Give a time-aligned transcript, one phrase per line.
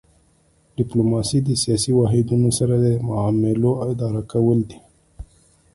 [0.77, 4.79] ډیپلوماسي د سیاسي واحدونو سره د معاملو اداره کول دي